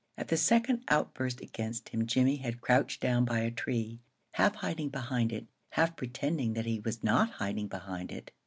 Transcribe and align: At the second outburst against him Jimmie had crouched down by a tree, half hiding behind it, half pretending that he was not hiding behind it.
At 0.17 0.29
the 0.29 0.35
second 0.37 0.83
outburst 0.87 1.41
against 1.41 1.89
him 1.89 2.07
Jimmie 2.07 2.37
had 2.37 2.59
crouched 2.59 3.01
down 3.01 3.23
by 3.23 3.41
a 3.41 3.51
tree, 3.51 3.99
half 4.31 4.55
hiding 4.55 4.89
behind 4.89 5.31
it, 5.31 5.45
half 5.73 5.95
pretending 5.95 6.53
that 6.53 6.65
he 6.65 6.79
was 6.79 7.03
not 7.03 7.33
hiding 7.33 7.67
behind 7.67 8.11
it. 8.11 8.31